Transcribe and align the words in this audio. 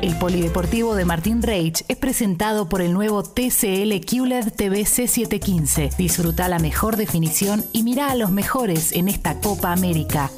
El 0.00 0.16
Polideportivo 0.16 0.94
de 0.94 1.04
Martín 1.04 1.42
Reich 1.42 1.82
es 1.88 1.96
presentado 1.96 2.68
por 2.68 2.82
el 2.82 2.92
nuevo 2.92 3.24
TCL 3.24 3.98
QLED 4.06 4.52
TV 4.52 4.82
C715. 4.82 5.96
Disfruta 5.96 6.46
la 6.48 6.60
mejor 6.60 6.96
definición 6.96 7.64
y 7.72 7.82
mira 7.82 8.08
a 8.08 8.14
los 8.14 8.30
mejores 8.30 8.92
en 8.92 9.08
esta 9.08 9.40
Copa 9.40 9.72
América. 9.72 10.30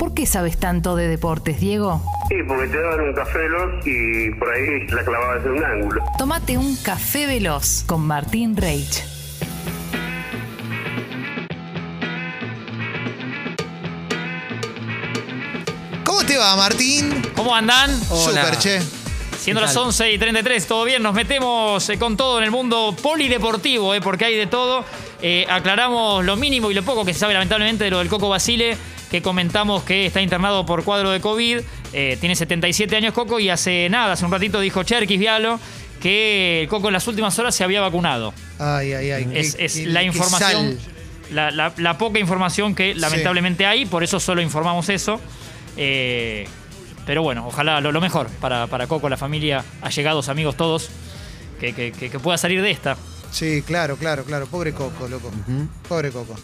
¿Por 0.00 0.14
qué 0.14 0.26
sabes 0.26 0.58
tanto 0.58 0.96
de 0.96 1.06
deportes, 1.06 1.60
Diego? 1.60 2.02
Sí, 2.28 2.34
porque 2.48 2.66
te 2.66 2.80
daban 2.80 3.02
un 3.02 3.14
café 3.14 3.38
veloz 3.38 3.86
y 3.86 4.30
por 4.32 4.48
ahí 4.50 4.84
la 4.88 5.04
clavabas 5.04 5.46
en 5.46 5.52
un 5.52 5.64
ángulo. 5.64 6.04
Tómate 6.18 6.58
un 6.58 6.74
café 6.74 7.28
veloz 7.28 7.84
con 7.86 8.04
Martín 8.04 8.56
Reich. 8.56 9.04
¿Cómo 16.04 16.24
te 16.24 16.36
va, 16.36 16.56
Martín? 16.56 17.22
¿Cómo 17.36 17.54
andan? 17.54 17.96
Super, 18.02 18.58
che. 18.58 19.03
Siendo 19.44 19.60
las 19.60 19.76
11 19.76 20.12
y 20.12 20.18
33, 20.18 20.66
todo 20.66 20.84
bien, 20.84 21.02
nos 21.02 21.14
metemos 21.14 21.88
eh, 21.90 21.98
con 21.98 22.16
todo 22.16 22.38
en 22.38 22.44
el 22.44 22.50
mundo 22.50 22.96
polideportivo, 23.02 23.94
eh, 23.94 24.00
porque 24.00 24.24
hay 24.24 24.36
de 24.36 24.46
todo. 24.46 24.84
Eh, 25.20 25.46
aclaramos 25.48 26.24
lo 26.24 26.36
mínimo 26.36 26.70
y 26.70 26.74
lo 26.74 26.82
poco 26.82 27.04
que 27.04 27.12
se 27.12 27.20
sabe 27.20 27.34
lamentablemente 27.34 27.84
de 27.84 27.90
lo 27.90 27.98
del 27.98 28.08
Coco 28.08 28.28
Basile, 28.28 28.76
que 29.10 29.20
comentamos 29.22 29.82
que 29.84 30.06
está 30.06 30.20
internado 30.22 30.64
por 30.66 30.82
cuadro 30.84 31.10
de 31.10 31.20
COVID. 31.20 31.60
Eh, 31.92 32.16
tiene 32.20 32.34
77 32.36 32.96
años 32.96 33.12
Coco 33.14 33.38
y 33.38 33.50
hace 33.50 33.88
nada, 33.90 34.12
hace 34.14 34.24
un 34.24 34.32
ratito 34.32 34.60
dijo 34.60 34.82
Cherkis 34.82 35.18
Vialo 35.18 35.60
que 36.00 36.62
el 36.62 36.68
Coco 36.68 36.88
en 36.88 36.94
las 36.94 37.06
últimas 37.06 37.38
horas 37.38 37.54
se 37.54 37.64
había 37.64 37.80
vacunado. 37.80 38.32
Ay, 38.58 38.92
ay, 38.94 39.10
ay. 39.10 39.28
Es, 39.34 39.54
qué- 39.56 39.64
es 39.66 39.74
qué- 39.74 39.86
la 39.86 40.02
información, 40.02 40.78
la, 41.32 41.50
la- 41.50 41.72
la 41.76 41.98
poca 41.98 42.18
información 42.18 42.74
que 42.74 42.94
lamentablemente 42.94 43.64
hay, 43.66 43.86
por 43.86 44.02
eso 44.04 44.18
solo 44.20 44.40
informamos 44.42 44.88
eso. 44.88 45.20
Eh, 45.76 46.46
pero 47.06 47.22
bueno, 47.22 47.46
ojalá 47.46 47.80
lo, 47.80 47.92
lo 47.92 48.00
mejor 48.00 48.28
para, 48.40 48.66
para 48.66 48.86
Coco, 48.86 49.08
la 49.08 49.16
familia, 49.16 49.64
allegados, 49.82 50.28
amigos, 50.28 50.56
todos, 50.56 50.88
que, 51.60 51.72
que- 51.74 51.92
que- 51.92 52.10
que 52.10 52.18
pueda 52.18 52.38
salir 52.38 52.60
de 52.62 52.70
esta. 52.70 52.96
Sí, 53.30 53.62
claro, 53.66 53.96
claro, 53.96 54.24
claro. 54.24 54.46
Pobre 54.46 54.72
Coco, 54.72 55.08
loco. 55.08 55.30
Pobre 55.88 56.10
Coco. 56.10 56.34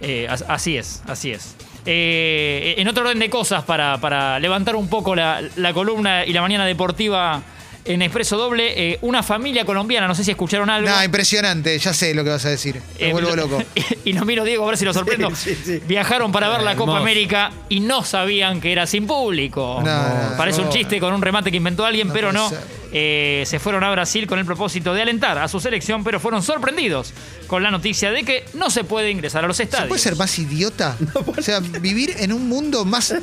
Eh, 0.00 0.26
as- 0.30 0.44
así 0.48 0.76
es, 0.76 1.02
así 1.06 1.30
es. 1.32 1.56
Eh, 1.84 2.74
en 2.78 2.86
otro 2.88 3.02
orden 3.04 3.18
de 3.18 3.30
cosas, 3.30 3.64
para, 3.64 3.98
para 3.98 4.38
levantar 4.38 4.76
un 4.76 4.88
poco 4.88 5.14
la, 5.14 5.42
la 5.56 5.72
columna 5.72 6.24
y 6.24 6.32
la 6.32 6.40
mañana 6.42 6.64
deportiva 6.66 7.42
en 7.88 8.02
Expreso 8.02 8.36
Doble, 8.36 8.92
eh, 8.92 8.98
una 9.02 9.22
familia 9.22 9.64
colombiana, 9.64 10.06
no 10.06 10.14
sé 10.14 10.22
si 10.24 10.30
escucharon 10.30 10.68
algo. 10.70 10.88
Nah, 10.88 11.04
impresionante. 11.04 11.78
Ya 11.78 11.92
sé 11.92 12.14
lo 12.14 12.22
que 12.24 12.30
vas 12.30 12.44
a 12.44 12.50
decir. 12.50 12.80
Me 13.00 13.08
Eh, 13.08 13.12
vuelvo 13.12 13.30
lo- 13.30 13.48
loco. 13.48 13.62
y 14.04 14.12
lo 14.12 14.24
miro, 14.24 14.44
Diego, 14.44 14.64
a 14.64 14.68
ver 14.68 14.76
si 14.76 14.84
lo 14.84 14.92
sorprendo. 14.94 15.30
Sí, 15.34 15.54
sí, 15.54 15.58
sí. 15.64 15.82
Viajaron 15.86 16.30
para 16.30 16.48
ver 16.48 16.62
la 16.62 16.76
Copa 16.76 16.92
Hermoso. 16.92 17.02
América 17.02 17.50
y 17.68 17.80
no 17.80 18.04
sabían 18.04 18.60
que 18.60 18.72
era 18.72 18.86
sin 18.86 19.06
público. 19.06 19.80
No, 19.84 20.30
no, 20.30 20.36
Parece 20.36 20.60
un 20.60 20.70
chiste 20.70 21.00
con 21.00 21.12
un 21.14 21.22
remate 21.22 21.50
que 21.50 21.56
inventó 21.56 21.84
alguien, 21.84 22.08
No 22.08 22.14
pero 22.14 22.32
no. 22.32 22.50
Eh, 22.90 23.44
se 23.46 23.58
fueron 23.58 23.84
a 23.84 23.90
Brasil 23.90 24.26
con 24.26 24.38
el 24.38 24.46
propósito 24.46 24.94
de 24.94 25.02
alentar 25.02 25.36
a 25.36 25.46
su 25.48 25.60
selección, 25.60 26.02
pero 26.04 26.18
fueron 26.20 26.42
sorprendidos 26.42 27.12
con 27.46 27.62
la 27.62 27.70
noticia 27.70 28.10
de 28.10 28.22
que 28.24 28.44
no 28.54 28.70
se 28.70 28.82
puede 28.82 29.10
ingresar 29.10 29.44
a 29.44 29.46
los 29.48 29.58
¿Se 29.58 29.64
estadios. 29.64 29.88
puede 29.88 30.00
ser 30.00 30.16
más 30.16 30.38
idiota? 30.38 30.96
o 31.38 31.42
sea, 31.42 31.60
vivir 31.60 32.14
en 32.18 32.32
un 32.32 32.48
mundo 32.48 32.86
más. 32.86 33.14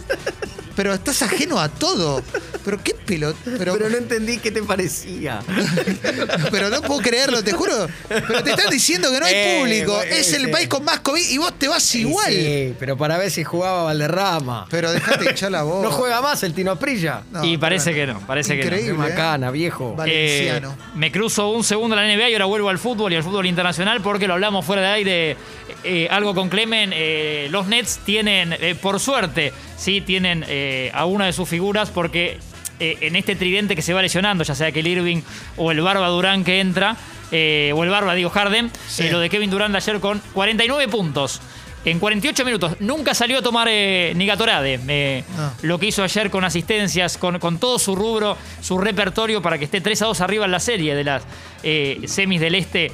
Pero 0.75 0.93
estás 0.93 1.21
ajeno 1.23 1.59
a 1.59 1.69
todo. 1.69 2.21
Pero 2.65 2.79
qué 2.83 2.95
pelot. 3.05 3.35
Pero, 3.45 3.73
Pero 3.77 3.89
no 3.89 3.97
entendí 3.97 4.37
qué 4.39 4.49
te 4.51 4.63
parecía. 4.63 5.39
pero 6.51 6.69
no 6.69 6.81
puedo 6.81 6.99
creerlo, 7.01 7.43
te 7.43 7.51
juro. 7.51 7.87
Pero 8.09 8.43
te 8.43 8.51
están 8.51 8.69
diciendo 8.69 9.11
que 9.11 9.19
no 9.19 9.25
hay 9.25 9.33
Eh, 9.35 9.57
público. 9.59 10.01
Es 10.01 10.33
el 10.33 10.45
sí. 10.45 10.51
país 10.51 10.67
con 10.67 10.83
más 10.83 10.99
COVID 11.01 11.29
y 11.29 11.37
vos 11.37 11.53
te 11.57 11.67
vas 11.67 11.93
igual. 11.95 12.31
Sí, 12.31 12.73
pero 12.79 12.97
para 12.97 13.17
ver 13.17 13.29
si 13.31 13.43
jugaba 13.43 13.83
Valderrama. 13.83 14.67
Pero 14.69 14.91
dejate 14.91 15.29
echar 15.31 15.51
la 15.51 15.63
voz. 15.63 15.83
No 15.83 15.91
juega 15.91 16.21
más 16.21 16.41
el 16.43 16.53
Tino 16.53 16.77
Prilla. 16.77 17.21
No, 17.31 17.43
y 17.43 17.57
parece 17.57 17.91
bueno. 17.91 18.13
que 18.15 18.19
no, 18.21 18.27
parece 18.27 18.55
Increíble. 18.55 18.85
Qué 18.85 18.89
¿eh? 18.91 18.93
macana, 18.93 19.51
viejo. 19.51 19.95
Vale. 19.95 20.11
que 20.11 20.17
no. 20.17 20.69
Valenciano. 20.69 20.71
Eh, 20.71 20.97
me 20.97 21.11
cruzo 21.11 21.49
un 21.49 21.63
segundo 21.63 21.95
en 21.99 22.07
la 22.07 22.15
NBA 22.15 22.29
y 22.29 22.33
ahora 22.33 22.45
vuelvo 22.45 22.69
al 22.69 22.79
fútbol 22.79 23.13
y 23.13 23.15
al 23.15 23.23
fútbol 23.23 23.45
internacional 23.45 24.01
porque 24.01 24.27
lo 24.27 24.33
hablamos 24.33 24.65
fuera 24.65 24.81
de 24.81 24.87
aire. 24.87 25.37
eh, 25.83 26.07
algo 26.09 26.33
con 26.33 26.49
Clemen, 26.49 26.91
eh, 26.93 27.47
los 27.51 27.67
Nets 27.67 27.99
tienen, 28.05 28.53
eh, 28.53 28.75
por 28.81 28.99
suerte, 28.99 29.53
sí, 29.77 30.01
tienen 30.01 30.43
eh, 30.47 30.89
a 30.93 31.05
una 31.05 31.25
de 31.27 31.33
sus 31.33 31.47
figuras 31.47 31.89
porque 31.91 32.39
eh, 32.79 32.97
en 33.01 33.15
este 33.15 33.35
tridente 33.35 33.75
que 33.75 33.81
se 33.81 33.93
va 33.93 34.01
lesionando, 34.01 34.43
ya 34.43 34.55
sea 34.55 34.71
que 34.71 34.79
el 34.81 34.87
Irving 34.87 35.21
o 35.57 35.71
el 35.71 35.81
Barba 35.81 36.07
Durán 36.09 36.43
que 36.43 36.59
entra, 36.59 36.95
eh, 37.31 37.71
o 37.75 37.83
el 37.83 37.89
Barba, 37.89 38.13
digo 38.15 38.29
Harden, 38.29 38.71
Sí. 38.87 39.03
eh, 39.07 39.11
lo 39.11 39.19
de 39.19 39.29
Kevin 39.29 39.49
Durant 39.49 39.71
de 39.71 39.77
ayer 39.77 39.99
con 39.99 40.21
49 40.33 40.87
puntos. 40.87 41.41
En 41.85 41.99
48 41.99 42.43
minutos, 42.45 42.77
nunca 42.79 43.13
salió 43.13 43.37
a 43.37 43.41
tomar 43.43 43.67
eh, 43.69 44.13
ni 44.15 44.25
Gatorade. 44.25 44.79
Eh, 44.87 45.23
No. 45.37 45.51
Lo 45.61 45.77
que 45.79 45.85
hizo 45.85 46.03
ayer 46.03 46.31
con 46.31 46.43
asistencias, 46.43 47.17
con, 47.17 47.37
con 47.37 47.59
todo 47.59 47.77
su 47.77 47.95
rubro, 47.95 48.37
su 48.59 48.79
repertorio 48.79 49.39
para 49.43 49.59
que 49.59 49.65
esté 49.65 49.81
3 49.81 50.01
a 50.01 50.05
2 50.07 50.21
arriba 50.21 50.45
en 50.45 50.51
la 50.51 50.59
serie 50.59 50.95
de 50.95 51.03
las 51.03 51.21
eh, 51.61 52.01
semis 52.07 52.41
del 52.41 52.55
este, 52.55 52.91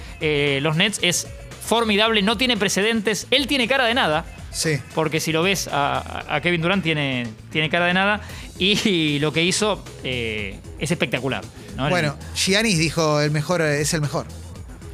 los 0.61 0.75
Nets, 0.75 0.99
es 1.01 1.27
formidable, 1.65 2.21
no 2.21 2.35
tiene 2.37 2.57
precedentes. 2.57 3.27
Él 3.31 3.47
tiene 3.47 3.65
cara 3.65 3.85
de 3.85 3.93
nada, 3.93 4.25
Sí. 4.51 4.79
porque 4.93 5.19
si 5.19 5.31
lo 5.31 5.43
ves 5.43 5.69
a, 5.71 6.35
a 6.35 6.41
Kevin 6.41 6.61
Durant 6.61 6.83
tiene, 6.83 7.27
tiene 7.51 7.69
cara 7.69 7.85
de 7.85 7.93
nada, 7.93 8.21
y, 8.61 9.17
lo 9.19 9.33
que 9.33 9.43
hizo 9.43 9.83
eh, 10.03 10.59
es 10.77 10.91
espectacular. 10.91 11.43
¿no? 11.75 11.89
Bueno, 11.89 12.15
Giannis 12.35 12.77
dijo 12.77 13.19
el 13.19 13.31
mejor 13.31 13.61
es 13.61 13.93
el 13.93 14.01
mejor. 14.01 14.27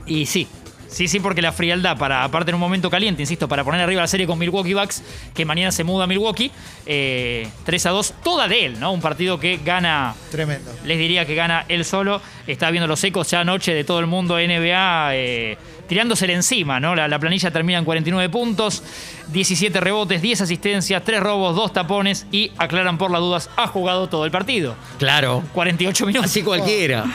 Y 0.06 0.26
sí. 0.26 0.48
Sí, 0.88 1.08
sí, 1.08 1.20
porque 1.20 1.42
la 1.42 1.52
frialdad, 1.52 1.98
para, 1.98 2.24
aparte 2.24 2.52
en 2.52 2.56
un 2.56 2.62
momento 2.62 2.90
caliente, 2.90 3.22
insisto, 3.22 3.48
para 3.48 3.64
poner 3.64 3.82
arriba 3.82 4.02
la 4.02 4.08
serie 4.08 4.26
con 4.26 4.40
Milwaukee 4.40 4.74
Bucks, 4.74 5.04
que 5.34 5.46
mañana 5.46 5.72
se 5.72 5.84
muda 5.84 6.06
a 6.06 6.08
Milwaukee, 6.08 6.52
eh, 6.86 7.48
3 7.66 7.86
a 7.86 7.90
2, 7.92 8.14
toda 8.24 8.48
de 8.48 8.66
él, 8.66 8.80
¿no? 8.80 8.94
Un 8.94 9.02
partido 9.02 9.40
que 9.40 9.60
gana 9.64 10.16
Tremendo. 10.32 10.72
les 10.86 10.98
diría 10.98 11.26
que 11.26 11.36
gana 11.36 11.66
él 11.68 11.86
solo. 11.86 12.22
Está 12.48 12.72
viendo 12.72 12.88
los 12.88 13.04
ecos 13.04 13.30
ya 13.30 13.42
anoche 13.42 13.74
de 13.74 13.84
todo 13.84 14.00
el 14.00 14.08
mundo 14.08 14.38
NBA 14.38 15.16
eh, 15.16 15.58
tirándosele 15.88 16.34
encima, 16.34 16.80
¿no? 16.80 16.96
La, 16.96 17.08
la 17.08 17.20
planilla 17.20 17.52
termina 17.52 17.80
en 17.80 17.86
49 17.86 18.30
puntos, 18.30 18.84
17 19.28 19.80
rebotes, 19.80 20.22
10 20.22 20.42
asistencias, 20.42 21.04
3 21.04 21.20
robos, 21.20 21.56
2 21.56 21.74
tapones 21.74 22.28
y, 22.32 22.52
aclaran 22.58 22.98
por 22.98 23.12
las 23.12 23.22
dudas, 23.22 23.50
ha 23.58 23.68
jugado 23.68 24.08
todo 24.08 24.26
el 24.26 24.32
partido. 24.32 24.76
Claro. 25.00 25.44
48 25.54 26.06
minutos. 26.06 26.32
Así 26.32 26.44
cualquiera. 26.44 27.06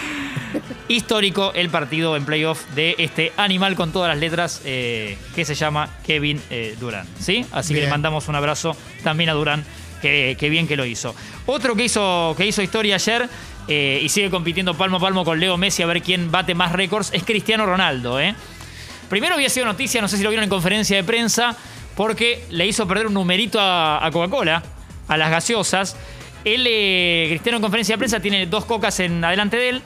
Histórico 0.88 1.52
el 1.54 1.70
partido 1.70 2.16
en 2.16 2.24
playoff 2.24 2.64
de 2.74 2.94
este 2.98 3.32
animal 3.36 3.74
con 3.74 3.92
todas 3.92 4.08
las 4.08 4.18
letras 4.18 4.62
eh, 4.64 5.16
que 5.34 5.44
se 5.44 5.54
llama 5.54 5.88
Kevin 6.04 6.40
eh, 6.50 6.76
Durant. 6.78 7.08
¿Sí? 7.18 7.46
Así 7.52 7.74
que 7.74 7.80
le 7.80 7.88
mandamos 7.88 8.28
un 8.28 8.34
abrazo 8.34 8.76
también 9.02 9.30
a 9.30 9.32
Durant, 9.32 9.64
que, 10.00 10.36
que 10.38 10.50
bien 10.50 10.66
que 10.66 10.76
lo 10.76 10.84
hizo. 10.84 11.14
Otro 11.46 11.74
que 11.74 11.84
hizo, 11.84 12.34
que 12.36 12.46
hizo 12.46 12.62
historia 12.62 12.96
ayer 12.96 13.28
eh, 13.68 14.00
y 14.02 14.08
sigue 14.08 14.30
compitiendo 14.30 14.74
palmo 14.74 14.96
a 14.96 15.00
palmo 15.00 15.24
con 15.24 15.38
Leo 15.38 15.56
Messi 15.56 15.82
a 15.82 15.86
ver 15.86 16.02
quién 16.02 16.30
bate 16.30 16.54
más 16.54 16.72
récords 16.72 17.10
es 17.12 17.22
Cristiano 17.22 17.64
Ronaldo. 17.64 18.20
¿eh? 18.20 18.34
Primero 19.08 19.34
había 19.34 19.48
sido 19.48 19.66
noticia, 19.66 20.00
no 20.00 20.08
sé 20.08 20.16
si 20.16 20.22
lo 20.22 20.30
vieron 20.30 20.44
en 20.44 20.50
conferencia 20.50 20.96
de 20.96 21.04
prensa, 21.04 21.56
porque 21.96 22.44
le 22.50 22.66
hizo 22.66 22.88
perder 22.88 23.06
un 23.06 23.14
numerito 23.14 23.60
a, 23.60 24.04
a 24.04 24.10
Coca-Cola, 24.10 24.62
a 25.08 25.16
las 25.16 25.30
gaseosas. 25.30 25.96
Él, 26.44 26.64
Cristiano 27.28 27.58
en 27.58 27.62
conferencia 27.62 27.94
de 27.94 27.98
prensa, 27.98 28.20
tiene 28.20 28.46
dos 28.46 28.64
cocas 28.64 28.98
en 28.98 29.24
adelante 29.24 29.56
de 29.56 29.68
él, 29.68 29.82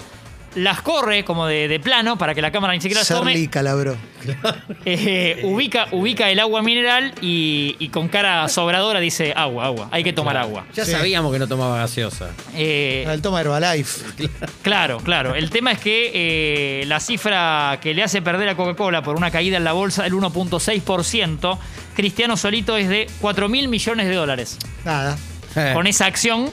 las 0.57 0.83
corre 0.83 1.25
como 1.25 1.47
de, 1.47 1.69
de 1.69 1.79
plano 1.81 2.19
para 2.19 2.35
que 2.35 2.43
la 2.43 2.51
cámara 2.51 2.73
ni 2.75 2.81
siquiera 2.81 3.01
las 3.03 3.09
tome. 3.09 3.33
Charlie 3.33 3.49
Calabro. 3.49 3.97
Eh, 4.85 5.41
ubica, 5.45 5.87
ubica 5.93 6.31
el 6.31 6.39
agua 6.41 6.63
mineral 6.63 7.13
y, 7.21 7.77
y 7.79 7.89
con 7.89 8.09
cara 8.09 8.49
sobradora 8.49 8.99
dice 9.01 9.33
agua, 9.37 9.67
agua, 9.67 9.89
hay 9.93 10.03
que 10.05 10.13
tomar 10.13 10.37
agua. 10.37 10.65
Ya 10.75 10.85
Sí. 10.85 10.91
sabíamos 10.93 11.33
que 11.33 11.39
no 11.39 11.47
tomaba 11.49 11.79
gaseosa. 11.79 12.31
Eh, 12.55 13.05
El 13.09 13.23
toma 13.23 13.41
Herbalife. 13.41 14.05
Claro, 14.63 14.99
claro. 14.99 15.35
El 15.37 15.51
tema 15.51 15.71
es 15.73 15.79
que 15.79 16.11
eh, 16.13 16.85
la 16.87 16.99
cifra 16.99 17.79
que 17.81 17.95
le 17.95 18.03
hace 18.03 18.21
perder 18.23 18.49
a 18.49 18.57
Coca-Cola 18.57 19.03
por 19.03 19.17
una 19.17 19.31
caída 19.31 19.57
en 19.59 19.65
la 19.65 19.73
bolsa 19.73 20.03
del 20.03 20.15
1.6%, 20.15 21.59
Cristiano 21.95 22.37
solito 22.37 22.77
es 22.77 22.89
de 22.89 23.07
4 23.21 23.49
mil 23.49 23.69
millones 23.69 24.09
de 24.09 24.15
dólares. 24.15 24.59
Nada. 24.85 25.17
Eh. 25.55 25.71
Con 25.75 25.87
esa 25.87 26.07
acción 26.07 26.51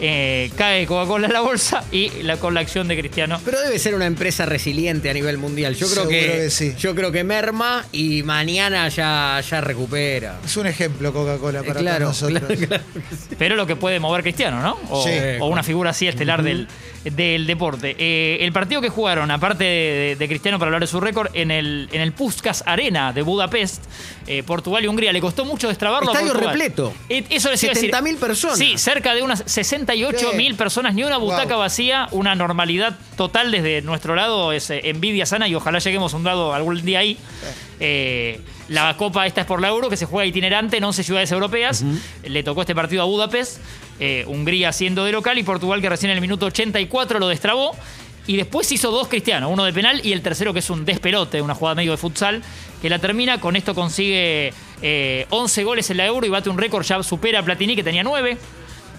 eh, 0.00 0.50
cae 0.56 0.86
Coca-Cola 0.86 1.26
en 1.26 1.32
la 1.32 1.40
bolsa 1.40 1.84
y 1.90 2.10
la, 2.22 2.36
con 2.38 2.54
la 2.54 2.60
acción 2.60 2.86
de 2.88 2.98
Cristiano. 2.98 3.40
Pero 3.44 3.60
debe 3.60 3.78
ser 3.78 3.94
una 3.94 4.06
empresa 4.06 4.44
resiliente 4.46 5.08
a 5.10 5.14
nivel 5.14 5.38
mundial. 5.38 5.74
Yo 5.74 5.86
creo 5.86 6.02
Seguro 6.04 6.08
que, 6.10 6.26
que 6.44 6.50
sí. 6.50 6.74
yo 6.78 6.94
creo 6.94 7.12
que 7.12 7.24
merma 7.24 7.84
y 7.92 8.22
mañana 8.22 8.88
ya, 8.88 9.40
ya 9.48 9.60
recupera. 9.60 10.38
Es 10.44 10.56
un 10.56 10.66
ejemplo 10.66 11.12
Coca-Cola 11.12 11.60
Eh, 11.60 11.64
para 11.64 11.80
claro, 11.80 12.10
todos 12.12 12.22
nosotros. 12.30 12.56
claro, 12.58 12.66
claro. 12.68 12.84
Pero 13.38 13.56
lo 13.56 13.66
que 13.66 13.76
puede 13.76 14.00
mover 14.00 14.22
Cristiano, 14.22 14.60
¿no? 14.60 14.78
O, 14.90 15.02
Sí. 15.04 15.10
o 15.40 15.46
una 15.46 15.62
figura 15.62 15.90
así 15.90 16.06
estelar 16.08 16.42
del, 16.42 16.68
del 17.04 17.46
deporte. 17.46 17.94
Eh, 17.98 18.38
el 18.40 18.52
partido 18.52 18.80
que 18.80 18.88
jugaron, 18.88 19.30
aparte 19.30 19.64
de, 19.64 20.16
de 20.18 20.28
Cristiano 20.28 20.58
para 20.58 20.68
hablar 20.68 20.80
de 20.82 20.86
su 20.88 21.00
récord, 21.00 21.28
en 21.34 21.50
el, 21.50 21.88
en 21.92 22.00
el 22.00 22.12
Puskas 22.12 22.62
Arena 22.66 23.12
de 23.12 23.22
Budapest, 23.22 23.82
eh, 24.26 24.42
Portugal 24.42 24.84
y 24.84 24.88
Hungría, 24.88 25.12
le 25.12 25.20
costó 25.20 25.44
mucho 25.44 25.68
destrabarlo 25.68 26.10
a 26.10 26.12
Estadio 26.14 26.32
Portugal. 26.32 26.54
repleto. 26.58 26.92
Eh, 27.08 27.24
Eso 27.30 27.50
les 27.50 27.62
iba 27.62 27.72
a 27.72 27.74
decir. 27.74 27.90
70.000 27.92 28.16
personas. 28.16 28.58
Sí, 28.58 28.76
cerca 28.78 29.14
de 29.14 29.22
unas 29.22 29.44
68 29.86 30.32
mil 30.36 30.52
Sí. 30.52 30.58
personas, 30.58 30.94
ni 30.94 31.04
una 31.04 31.16
butaca 31.18 31.54
Wow. 31.54 31.58
vacía, 31.60 32.08
una 32.10 32.34
normalidad 32.34 32.96
total 33.16 33.50
desde 33.52 33.82
nuestro 33.82 34.14
lado, 34.14 34.52
es 34.52 34.68
eh, 34.70 34.80
envidia 34.84 35.26
sana 35.26 35.46
y 35.48 35.54
ojalá 35.54 35.78
lleguemos 35.78 36.12
a 36.12 36.16
un 36.16 36.24
lado 36.24 36.52
algún 36.54 36.84
día 36.84 36.98
ahí. 37.00 37.16
Eh, 37.80 38.40
la 38.68 38.96
copa 38.96 39.26
esta 39.26 39.42
es 39.42 39.46
por 39.46 39.60
la 39.60 39.68
Euro, 39.68 39.88
que 39.88 39.96
se 39.96 40.06
juega 40.06 40.26
itinerante 40.26 40.78
en 40.78 40.84
11 40.84 41.02
ciudades 41.04 41.30
europeas. 41.30 41.84
Le 42.24 42.42
tocó 42.42 42.62
este 42.62 42.74
partido 42.74 43.02
a 43.02 43.04
Budapest. 43.06 43.58
eh, 43.98 44.24
Hungría 44.26 44.72
siendo 44.72 45.04
de 45.06 45.12
local 45.12 45.38
y 45.38 45.42
Portugal 45.42 45.80
que 45.80 45.88
recién 45.88 46.10
en 46.10 46.16
el 46.16 46.20
minuto 46.20 46.44
84 46.46 47.18
lo 47.18 47.28
destrabó. 47.28 47.74
Y 48.26 48.36
después 48.36 48.70
hizo 48.72 48.90
dos 48.90 49.06
cristianos, 49.08 49.50
uno 49.52 49.64
de 49.64 49.72
penal 49.72 50.00
y 50.04 50.12
el 50.12 50.20
tercero 50.20 50.52
que 50.52 50.58
es 50.58 50.68
un 50.68 50.84
despelote, 50.84 51.40
una 51.40 51.54
jugada 51.54 51.76
medio 51.76 51.92
de 51.92 51.96
futsal, 51.96 52.42
que 52.82 52.90
la 52.90 52.98
termina. 52.98 53.40
Con 53.40 53.54
esto 53.56 53.72
consigue 53.74 54.52
eh, 54.82 55.26
11 55.30 55.62
goles 55.64 55.88
en 55.90 55.96
la 55.98 56.06
Euro 56.06 56.26
y 56.26 56.28
bate 56.28 56.50
un 56.50 56.58
récord, 56.58 56.84
ya 56.84 57.00
supera 57.04 57.38
a 57.38 57.42
Platini 57.42 57.74
que 57.76 57.84
tenía 57.84 58.02
9 58.02 58.36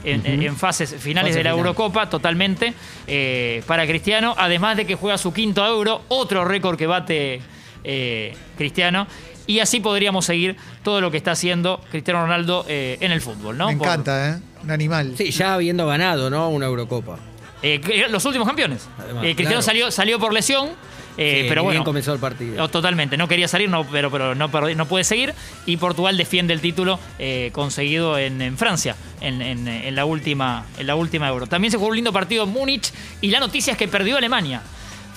en, 0.04 0.26
en 0.26 0.56
fases 0.56 0.96
finales 1.00 1.32
Fase 1.32 1.40
de 1.40 1.44
la 1.44 1.52
final. 1.52 1.66
Eurocopa, 1.68 2.10
totalmente, 2.10 2.74
eh, 3.08 3.64
para 3.68 3.86
Cristiano. 3.88 4.34
Además 4.38 4.78
de 4.78 4.86
que 4.86 4.96
juega 4.96 5.18
su 5.18 5.34
quinto 5.34 5.66
Euro, 5.66 6.02
otro 6.08 6.46
récord 6.46 6.78
que 6.78 6.88
bate 6.88 7.42
eh, 7.84 8.36
Cristiano. 8.58 9.08
Y 9.46 9.60
así 9.60 9.80
podríamos 9.80 10.26
seguir 10.26 10.58
todo 10.84 11.00
lo 11.00 11.10
que 11.10 11.18
está 11.18 11.32
haciendo 11.32 11.80
Cristiano 11.90 12.22
Ronaldo 12.22 12.66
eh, 12.68 12.98
en 13.00 13.12
el 13.14 13.22
fútbol, 13.22 13.58
¿no? 13.58 13.68
Me 13.68 13.78
Por- 13.78 13.88
encanta, 13.88 14.30
¿eh? 14.32 14.40
Un 14.64 14.72
animal. 14.72 15.14
Sí, 15.18 15.32
ya 15.32 15.54
habiendo 15.54 15.88
ganado, 15.88 16.30
¿no? 16.30 16.50
Una 16.50 16.66
Eurocopa. 16.66 17.18
Eh, 17.64 18.06
los 18.10 18.24
últimos 18.26 18.48
campeones. 18.48 18.88
Además, 19.00 19.24
Eh, 19.24 19.28
Cristiano 19.36 19.50
claro. 19.50 19.62
salió, 19.62 19.92
salió 19.92 20.20
por 20.20 20.34
lesión, 20.34 20.70
eh, 21.18 21.42
Sí, 21.44 21.46
pero 21.50 21.64
bueno. 21.64 21.80
bien 21.80 21.84
comenzó 21.84 22.14
el 22.14 22.20
partido. 22.20 22.56
No, 22.58 22.70
totalmente, 22.70 23.18
no 23.18 23.28
quería 23.28 23.48
salir, 23.48 23.68
no, 23.70 23.84
pero, 23.86 24.12
pero 24.12 24.36
no, 24.36 24.50
puede 24.50 25.04
seguir. 25.04 25.34
Y 25.66 25.78
Portugal 25.78 26.16
defiende 26.16 26.54
el 26.54 26.62
título 26.62 27.00
eh, 27.18 27.50
conseguido 27.54 28.18
en, 28.20 28.40
en 28.42 28.58
Francia 28.58 28.96
en, 29.22 29.42
en- 29.42 29.68
en 29.68 29.96
la 29.96 30.06
última, 30.06 30.66
en 30.78 30.86
la 30.88 30.96
última 30.96 31.28
Euro. 31.28 31.48
También 31.48 31.72
se 31.72 31.78
jugó 31.78 31.90
un 31.90 31.96
lindo 31.96 32.14
partido 32.14 32.44
en 32.44 32.50
Múnich 32.52 32.92
y 33.22 33.30
la 33.32 33.40
noticia 33.40 33.72
es 33.74 33.78
que 33.80 33.88
perdió 33.88 34.18
Alemania. 34.18 34.62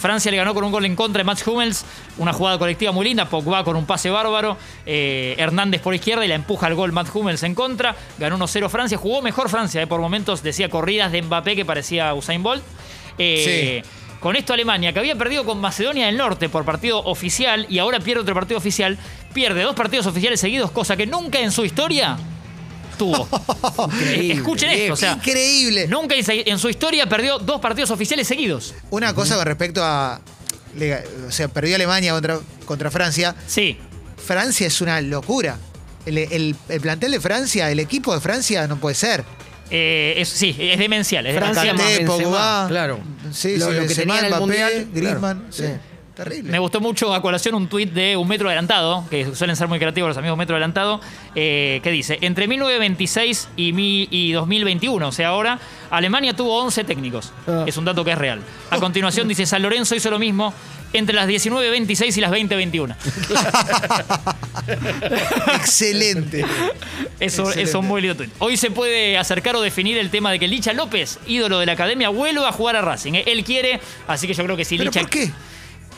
Francia 0.01 0.31
le 0.31 0.39
ganó 0.39 0.55
con 0.55 0.65
un 0.65 0.73
gol 0.73 0.87
en 0.87 0.97
contra 0.97 1.21
de 1.21 1.25
Mats 1.25 1.47
Hummels, 1.47 1.85
una 2.17 2.33
jugada 2.33 2.59
colectiva 2.59 2.91
muy 2.91 3.05
linda, 3.05 3.27
Pogba 3.27 3.63
con 3.65 3.77
un 3.77 3.85
pase 3.85 4.09
bárbaro, 4.09 4.57
eh, 4.87 5.35
Hernández 5.37 5.83
por 5.83 5.95
izquierda 5.95 6.25
y 6.25 6.29
la 6.29 6.37
empuja 6.37 6.69
al 6.69 6.75
gol 6.75 6.91
Mats 6.91 7.15
Hummels 7.15 7.43
en 7.43 7.55
contra, 7.55 7.95
ganó 8.19 8.39
1-0 8.39 8.71
Francia, 8.71 8.97
jugó 8.97 9.21
mejor 9.21 9.51
Francia, 9.51 9.83
eh, 9.83 9.87
por 9.87 10.01
momentos 10.01 10.43
decía 10.43 10.71
corridas 10.71 11.13
de 11.13 11.21
Mbappé 11.21 11.55
que 11.55 11.67
parecía 11.67 12.15
Usain 12.15 12.43
Bolt. 12.43 12.63
Eh, 13.19 13.83
Con 14.21 14.37
esto 14.37 14.53
Alemania, 14.53 14.93
que 14.93 14.99
había 14.99 15.17
perdido 15.17 15.45
con 15.45 15.61
Macedonia 15.61 16.05
del 16.07 16.19
Norte 16.19 16.51
por 16.51 16.65
partido 16.65 16.99
oficial 17.05 17.67
y 17.71 17.79
ahora 17.79 18.01
pierde 18.01 18.21
otro 18.21 18.35
partido 18.35 18.59
oficial, 18.59 18.99
pierde 19.33 19.63
dos 19.63 19.75
partidos 19.75 20.07
oficiales 20.07 20.41
seguidos, 20.41 20.71
cosa 20.71 20.95
que 20.95 21.07
nunca 21.07 21.41
en 21.41 21.51
su 21.51 21.65
historia 21.65 22.19
tuvo. 23.01 23.29
Increíble, 23.95 24.35
Escuchen 24.35 24.71
esto, 24.71 24.93
o 24.93 24.97
sea, 24.97 25.13
Increíble. 25.13 25.89
nunca 25.89 26.15
en 26.17 26.59
su 26.59 26.69
historia 26.69 27.09
perdió 27.09 27.39
dos 27.39 27.61
partidos 27.61 27.91
oficiales 27.91 28.27
seguidos. 28.29 28.75
Una 28.91 29.15
cosa 29.15 29.37
con 29.37 29.47
respecto 29.47 29.83
a. 29.83 30.21
O 31.27 31.31
sea, 31.33 31.49
perdió 31.49 31.75
Alemania 31.77 32.13
contra, 32.13 32.39
contra 32.65 32.91
Francia. 32.91 33.35
Sí, 33.47 33.77
Francia 34.25 34.67
es 34.67 34.81
una 34.81 35.01
locura. 35.01 35.57
El, 36.07 36.19
el- 36.19 36.57
el 36.69 36.81
plantel 36.81 37.11
de 37.13 37.21
Francia, 37.21 37.71
el 37.71 37.81
equipo 37.81 38.15
de 38.15 38.21
Francia 38.21 38.67
no 38.69 38.77
puede 38.79 38.95
ser. 38.95 39.25
eh, 39.71 40.15
es, 40.17 40.29
sí, 40.29 40.57
es 40.59 40.79
demencial. 40.79 41.27
Es 41.27 41.37
Francia 41.37 41.75
Pogba. 42.07 42.67
claro. 42.69 43.01
Sí, 43.33 43.57
Lo- 43.57 43.67
sí, 43.67 43.73
lo 43.73 43.81
que 43.81 43.87
Benzema, 43.87 44.15
tenía 44.15 44.19
en 44.19 44.25
el 44.25 44.31
Mbappé, 44.31 44.41
Mundial, 44.41 44.89
Griezmann. 44.93 45.47
claro, 45.51 45.53
sí. 45.53 45.90
Terrible. 46.23 46.51
Me 46.53 46.59
gustó 46.59 46.81
mucho 46.81 47.15
a 47.15 47.23
colación 47.23 47.55
un 47.55 47.67
tuit 47.69 47.91
de 47.93 48.17
un 48.17 48.29
metro 48.29 48.49
adelantado, 48.49 49.05
que 49.09 49.35
suelen 49.35 49.57
ser 49.57 49.69
muy 49.69 49.79
creativos 49.79 50.09
los 50.09 50.17
amigos 50.19 50.37
metro 50.37 50.55
adelantado, 50.57 51.01
eh, 51.35 51.81
que 51.83 51.91
dice, 51.91 52.19
entre 52.21 52.47
1926 52.47 53.49
y, 53.57 53.73
mi- 53.73 54.07
y 54.11 54.33
2021, 54.33 55.09
o 55.09 55.13
sea, 55.13 55.29
ahora, 55.29 55.59
Alemania 55.91 56.35
tuvo 56.35 56.61
11 56.63 56.85
técnicos. 56.85 57.33
Ah. 57.47 57.65
Es 57.67 57.77
un 57.79 57.85
dato 57.87 58.05
que 58.05 58.13
es 58.13 58.19
real. 58.19 58.41
A 58.71 58.79
continuación 58.79 59.29
dice, 59.29 59.47
San 59.47 59.63
Lorenzo 59.63 59.95
hizo 59.95 60.11
lo 60.11 60.19
mismo 60.19 60.53
entre 60.93 61.15
las 61.15 61.29
19.26 61.29 62.17
y 62.17 62.21
las 62.21 62.33
20.21. 62.33 62.95
Excelente. 65.57 66.45
Eso 67.19 67.43
Excelente. 67.43 67.63
es 67.63 67.75
un 67.75 67.87
muy 67.87 68.01
lindo 68.01 68.17
tuit. 68.17 68.31
Hoy 68.39 68.57
se 68.57 68.71
puede 68.71 69.17
acercar 69.19 69.57
o 69.57 69.61
definir 69.61 69.99
el 69.99 70.11
tema 70.11 70.31
de 70.33 70.39
que 70.39 70.49
Licha 70.49 70.73
López, 70.73 71.19
ídolo 71.27 71.59
de 71.59 71.67
la 71.67 71.73
academia, 71.73 72.09
vuelva 72.09 72.49
a 72.49 72.53
jugar 72.53 72.77
a 72.77 72.81
Racing. 72.83 73.15
¿eh? 73.15 73.25
Él 73.27 73.45
quiere, 73.45 73.81
así 74.09 74.27
que 74.27 74.35
yo 74.35 74.45
creo 74.45 74.57
que 74.57 74.65
si 74.65 74.77
¿Pero 74.79 74.91
Licha... 74.91 75.01
por 75.01 75.11
qué? 75.11 75.31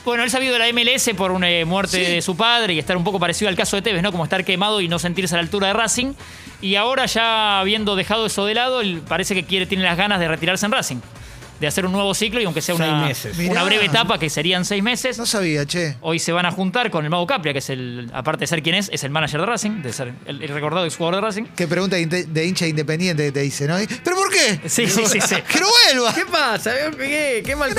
Bueno, 0.05 0.25
él 0.25 0.31
sabido 0.31 0.53
de 0.55 0.59
la 0.59 0.69
MLS 0.73 1.11
por 1.17 1.31
una 1.31 1.49
eh, 1.49 1.65
muerte 1.65 2.05
Sí. 2.05 2.13
de 2.13 2.23
su 2.23 2.37
padre 2.37 2.75
y 2.75 2.79
estar 2.79 2.97
un 2.97 3.05
poco 3.05 3.21
parecido 3.21 3.49
al 3.49 3.57
caso 3.57 3.77
de 3.77 3.83
Tevez, 3.83 4.03
¿no? 4.03 4.11
Como 4.11 4.25
estar 4.25 4.45
quemado 4.45 4.81
y 4.81 4.89
no 4.89 4.99
sentirse 4.99 5.35
a 5.35 5.39
la 5.39 5.43
altura 5.43 5.69
de 5.69 5.73
Racing. 5.75 6.15
Y 6.61 6.75
ahora 6.77 7.07
ya 7.07 7.61
habiendo 7.61 7.95
dejado 7.97 8.27
eso 8.27 8.45
de 8.45 8.55
lado, 8.55 8.81
él 8.81 9.01
parece 9.07 9.35
que 9.35 9.45
quiere, 9.45 9.67
tiene 9.67 9.85
las 9.85 9.97
ganas 9.97 10.19
de 10.21 10.27
retirarse 10.29 10.67
en 10.67 10.73
Racing. 10.73 10.97
De 11.61 11.69
hacer 11.69 11.87
un 11.87 11.93
nuevo 11.93 12.13
ciclo 12.13 12.41
y 12.41 12.45
aunque 12.45 12.61
sea 12.61 12.75
una, 12.75 13.05
meses. 13.07 13.39
una 13.39 13.49
Mirá. 13.49 13.63
breve 13.63 13.85
etapa, 13.85 14.19
que 14.19 14.29
serían 14.29 14.65
seis 14.65 14.83
meses. 14.83 15.17
No 15.17 15.27
sabía, 15.27 15.65
che. 15.65 15.97
Hoy 16.01 16.19
se 16.19 16.33
van 16.33 16.45
a 16.45 16.51
juntar 16.51 16.91
con 16.91 17.05
el 17.05 17.11
Mago 17.11 17.25
Capria, 17.25 17.53
que 17.53 17.61
es 17.61 17.71
el, 17.71 18.11
aparte 18.13 18.41
de 18.41 18.47
ser 18.49 18.65
quien 18.65 18.75
es, 18.75 18.91
es 18.93 19.05
el 19.05 19.11
manager 19.11 19.39
de 19.39 19.47
Racing, 19.47 19.81
de 19.81 19.93
ser 19.93 20.13
el, 20.27 20.43
el 20.43 20.49
recordado 20.49 20.85
exjugador 20.87 21.15
de 21.15 21.21
Racing. 21.21 21.45
Qué 21.57 21.69
pregunta 21.69 21.95
de, 21.97 22.47
hincha 22.47 22.67
independiente 22.67 23.27
que 23.27 23.31
te 23.31 23.43
dice, 23.43 23.69
¿no? 23.69 23.77
¿Pero 24.03 24.17
qué? 24.33 24.69
Sí, 24.69 24.87
sí, 24.89 25.05
sí, 25.07 25.21
sí. 25.21 25.37
¡Que 25.43 25.61
no 25.61 25.67
vuelva! 25.69 26.15
¿Qué 26.15 26.27
pasa? 26.27 26.73
¿Qué, 26.97 27.43
qué 27.45 27.57
mal. 27.57 27.75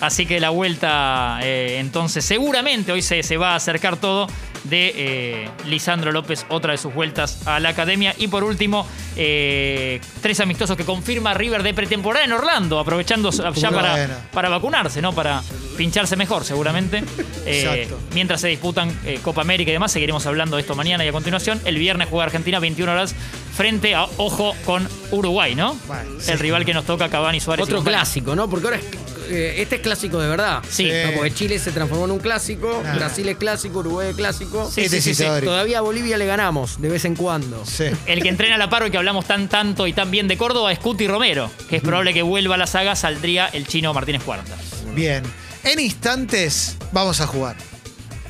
Así 0.00 0.26
que 0.26 0.40
la 0.40 0.50
vuelta, 0.50 1.38
eh, 1.42 1.76
entonces, 1.78 2.24
seguramente 2.24 2.92
hoy 2.92 3.02
se, 3.02 3.22
se 3.22 3.36
va 3.36 3.52
a 3.52 3.56
acercar 3.56 3.96
todo 3.96 4.26
de 4.64 4.92
eh, 4.96 5.50
Lisandro 5.66 6.12
López, 6.12 6.44
otra 6.48 6.72
de 6.72 6.78
sus 6.78 6.92
vueltas 6.92 7.46
a 7.46 7.60
la 7.60 7.70
academia. 7.70 8.14
Y 8.18 8.28
por 8.28 8.44
último, 8.44 8.86
eh, 9.16 10.00
tres 10.20 10.40
amistosos 10.40 10.76
que 10.76 10.84
confirma 10.84 11.34
River 11.34 11.62
de 11.62 11.74
pretemporada 11.74 12.24
en 12.24 12.32
Orlando, 12.32 12.78
aprovechando 12.78 13.30
ya 13.30 13.70
Bueno. 13.70 13.70
para, 13.70 14.20
para 14.32 14.48
vacunarse, 14.48 15.00
¿no? 15.00 15.14
Para 15.14 15.42
pincharse 15.78 16.16
mejor, 16.16 16.44
seguramente. 16.44 17.02
Eh, 17.46 17.62
Exacto. 17.62 17.98
mientras 18.12 18.42
se 18.42 18.48
disputan 18.48 18.94
eh, 19.06 19.20
Copa 19.22 19.40
América 19.40 19.70
y 19.70 19.72
demás, 19.72 19.92
seguiremos 19.92 20.26
hablando 20.26 20.56
de 20.56 20.62
esto 20.62 20.74
mañana 20.74 21.04
y 21.04 21.08
a 21.08 21.12
continuación. 21.12 21.58
El 21.64 21.78
viernes 21.78 22.08
juega 22.10 22.24
Argentina 22.26 22.58
21 22.58 22.92
horas 22.92 23.14
frente 23.56 23.94
a, 23.94 24.04
ojo, 24.18 24.54
con 24.66 24.86
Uruguay, 25.10 25.54
¿no? 25.54 25.74
Bueno, 25.86 26.10
el 26.16 26.20
sí. 26.20 26.32
rival 26.34 26.64
que 26.66 26.74
nos 26.74 26.84
toca, 26.84 27.08
Cavani 27.08 27.40
Suárez. 27.40 27.64
Otro 27.64 27.82
clásico, 27.82 28.36
¿no? 28.36 28.50
Porque 28.50 28.66
ahora 28.66 28.76
es, 28.78 28.84
eh, 29.30 29.54
este 29.58 29.76
es 29.76 29.80
clásico 29.82 30.20
de 30.20 30.28
verdad. 30.28 30.62
Sí. 30.68 30.90
No, 31.06 31.12
porque 31.12 31.32
Chile 31.32 31.58
se 31.58 31.70
transformó 31.72 32.04
en 32.04 32.10
un 32.10 32.18
clásico. 32.18 32.82
Brasil 32.94 33.28
es 33.28 33.36
clásico, 33.36 33.78
Uruguay 33.78 34.08
es 34.10 34.16
clásico. 34.16 34.70
Sí, 34.70 34.82
Este 34.82 35.00
sí, 35.00 35.14
sí. 35.14 35.24
Todavía 35.44 35.78
a 35.78 35.80
Bolivia 35.80 36.16
le 36.18 36.26
ganamos 36.26 36.80
de 36.80 36.88
vez 36.88 37.04
en 37.04 37.14
cuando. 37.14 37.64
Sí. 37.64 37.84
El 38.06 38.22
que 38.22 38.28
entrena 38.28 38.56
a 38.56 38.58
la 38.58 38.68
paro 38.68 38.86
y 38.86 38.90
que 38.90 38.98
hablamos 38.98 39.26
tan 39.26 39.48
tanto 39.48 39.86
y 39.86 39.92
tan 39.92 40.10
bien 40.10 40.28
de 40.28 40.36
Córdoba 40.36 40.72
es 40.72 40.78
Cuti 40.78 41.06
Romero, 41.08 41.50
que 41.68 41.76
es 41.76 41.82
probable 41.82 42.12
que 42.14 42.22
vuelva 42.22 42.56
a 42.56 42.58
la 42.58 42.66
saga, 42.66 42.96
saldría 42.96 43.46
el 43.46 43.66
chino 43.66 43.94
Martínez 43.94 44.22
Cuarta. 44.22 44.56
Bien. 44.94 45.22
En 45.64 45.78
instantes 45.80 46.76
vamos 46.92 47.20
a 47.20 47.26
jugar. 47.26 47.56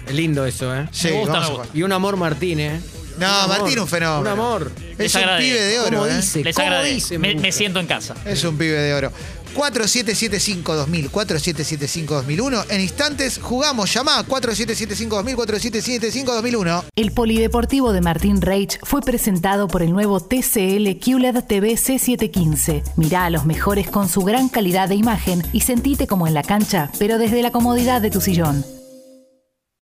Es 0.07 0.15
lindo 0.15 0.45
eso, 0.47 0.75
¿eh? 0.75 0.89
Sí, 0.91 1.09
Me 1.09 1.19
gusta, 1.21 1.33
vamos 1.33 1.33
me 1.33 1.37
a 1.37 1.39
gusta. 1.51 1.65
jugar. 1.65 1.77
Y 1.79 1.83
un 1.83 1.93
amor 1.93 2.17
Martínez. 2.17 2.83
No, 3.19 3.27
Un 3.27 3.35
amor. 3.35 3.59
Martín 3.59 3.79
un 3.81 3.89
fenómeno. 3.89 4.21
Un 4.21 4.27
amor. 4.29 4.73
Es 4.93 4.99
Les 4.99 5.15
un 5.17 5.23
pibe 5.39 5.61
de 5.61 5.81
oro, 5.81 5.91
¿Cómo 5.99 6.07
¿eh? 6.07 6.17
dice? 6.17 6.45
Les 6.45 6.55
¿Cómo 6.57 6.83
dice? 6.83 7.19
Me, 7.19 7.29
Me 7.29 7.35
me 7.35 7.41
gusta. 7.41 7.53
siento 7.59 7.81
en 7.81 7.87
casa. 7.87 8.15
Es 8.25 8.45
un 8.45 8.57
pibe 8.57 8.79
de 8.81 8.95
oro. 8.95 9.13
4775-2000, 9.55 11.11
4775-2001. 11.11 12.67
En 12.71 12.81
instantes 12.81 13.39
jugamos. 13.39 13.93
Llamá 13.93 14.25
4775-2000, 14.27 15.37
4775-2001. 15.37 16.85
El 16.97 17.13
Polideportivo 17.13 17.93
de 17.93 18.01
Martín 18.01 18.41
Reich 18.41 18.79
fue 18.83 19.01
presentado 19.01 19.69
por 19.69 19.83
el 19.83 19.93
nuevo 19.93 20.21
TCL 20.21 20.99
QLED 20.99 21.45
TV 21.45 21.75
C715. 21.75 22.83
Mirá 22.97 23.25
a 23.25 23.31
los 23.31 23.45
mejores 23.45 23.91
con 23.91 24.09
su 24.09 24.23
gran 24.23 24.49
calidad 24.49 24.89
de 24.89 24.95
imagen 24.95 25.43
y 25.53 25.61
sentite 25.61 26.07
como 26.07 26.27
en 26.27 26.35
la 26.35 26.43
cancha, 26.43 26.91
pero 26.99 27.19
desde 27.19 27.43
la 27.43 27.51
comodidad 27.51 28.01
de 28.01 28.11
tu 28.11 28.21
sillón. 28.21 28.78